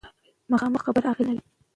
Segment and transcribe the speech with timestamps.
[0.51, 1.49] مخامخ خبرې اغیزمنې وي.